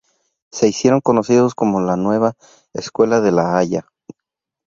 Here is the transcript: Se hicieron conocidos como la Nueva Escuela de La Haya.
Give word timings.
Se 0.51 0.67
hicieron 0.67 0.99
conocidos 1.01 1.53
como 1.53 1.79
la 1.79 1.95
Nueva 1.95 2.33
Escuela 2.73 3.21
de 3.21 3.31
La 3.31 3.55
Haya. 3.55 3.85